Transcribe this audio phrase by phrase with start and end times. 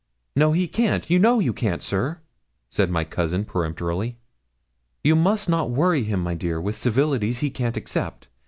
[0.35, 1.07] 'No; he can't.
[1.11, 2.21] You know you can't, sir,'
[2.71, 4.17] said my cousin, peremptorily.
[5.03, 8.27] 'You must not worry him, my dear, with civilities he can't accept.